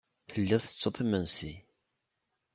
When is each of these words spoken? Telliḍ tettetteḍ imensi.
Telliḍ 0.31 0.61
tettetteḍ 0.63 0.95
imensi. 1.03 1.53